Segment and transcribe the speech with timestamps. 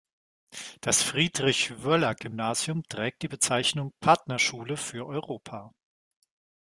[0.79, 5.75] Das Friedrich-Wöhler-Gymnasium trägt die Bezeichnung "Partnerschule für Europa".